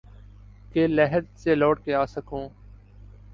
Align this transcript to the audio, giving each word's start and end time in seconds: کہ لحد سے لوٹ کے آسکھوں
کہ 0.73 0.85
لحد 0.87 1.37
سے 1.37 1.55
لوٹ 1.55 1.83
کے 1.85 1.93
آسکھوں 1.95 2.47